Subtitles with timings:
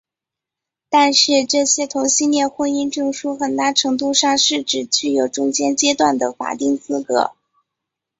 [0.89, 7.33] 但是这些同性恋婚姻证书很大程度上是只具有中间阶段的法定资格。